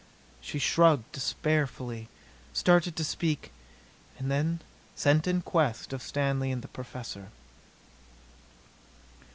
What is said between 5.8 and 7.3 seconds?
of Stanley and the Professor.